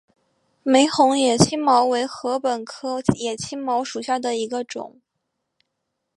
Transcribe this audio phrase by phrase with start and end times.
[0.63, 4.99] 玫红野青茅为禾本科野青茅属下的一个种。